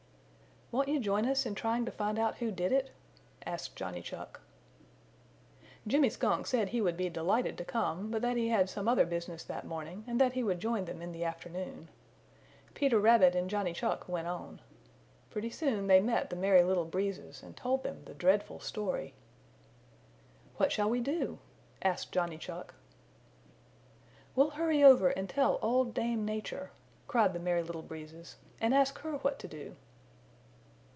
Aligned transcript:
"Won't 0.73 0.87
you 0.87 1.01
join 1.01 1.25
us 1.25 1.45
in 1.45 1.53
trying 1.53 1.83
to 1.83 1.91
find 1.91 2.17
out 2.17 2.37
who 2.37 2.49
did 2.49 2.71
it?" 2.71 2.91
asked 3.45 3.75
Johnny 3.75 4.01
Chuck. 4.01 4.39
Jimmy 5.85 6.09
Skunk 6.09 6.47
said 6.47 6.69
he 6.69 6.79
would 6.79 6.95
be 6.95 7.09
delighted 7.09 7.57
to 7.57 7.65
come 7.65 8.09
but 8.09 8.21
that 8.21 8.37
he 8.37 8.47
had 8.47 8.69
some 8.69 8.87
other 8.87 9.05
business 9.05 9.43
that 9.43 9.65
morning 9.67 10.05
and 10.07 10.17
that 10.21 10.31
he 10.31 10.43
would 10.43 10.61
join 10.61 10.85
them 10.85 11.01
in 11.01 11.11
the 11.11 11.25
afternoon. 11.25 11.89
Peter 12.73 12.99
Rabbit 12.99 13.35
and 13.35 13.49
Johnny 13.49 13.73
Chuck 13.73 14.07
went 14.07 14.29
on. 14.29 14.61
Pretty 15.29 15.49
soon 15.49 15.87
they 15.87 15.99
met 15.99 16.29
the 16.29 16.37
Merry 16.37 16.63
Little 16.63 16.85
Breezes 16.85 17.43
and 17.43 17.57
told 17.57 17.83
them 17.83 18.05
the 18.05 18.13
dreadful 18.13 18.61
story. 18.61 19.13
"What 20.55 20.71
shall 20.71 20.89
we 20.89 21.01
do?" 21.01 21.39
asked 21.81 22.13
Johnny 22.13 22.37
Chuck. 22.37 22.75
"We'll 24.37 24.51
hurry 24.51 24.85
over 24.85 25.09
and 25.09 25.27
tell 25.29 25.59
Old 25.61 25.93
Dame 25.93 26.23
Nature," 26.23 26.71
cried 27.09 27.33
the 27.33 27.39
Merry 27.39 27.61
Little 27.61 27.81
Breezes, 27.81 28.37
"and 28.61 28.73
ask 28.73 28.97
her 28.99 29.17
what 29.17 29.37
to 29.39 29.49
do." 29.49 29.75